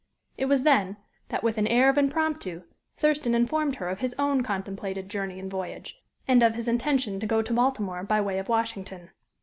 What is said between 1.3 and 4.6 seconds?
with an air of impromptu, Thurston informed her of his own